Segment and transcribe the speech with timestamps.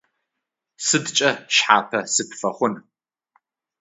[0.85, 2.73] Сыдкӏэ шъхьапэ сыпфэхъун?